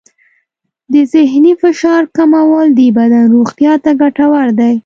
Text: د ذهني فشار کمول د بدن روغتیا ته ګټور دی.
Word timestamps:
د 0.93 0.95
ذهني 1.13 1.53
فشار 1.61 2.01
کمول 2.17 2.67
د 2.73 2.81
بدن 2.97 3.25
روغتیا 3.35 3.73
ته 3.83 3.91
ګټور 4.01 4.47
دی. 4.59 4.73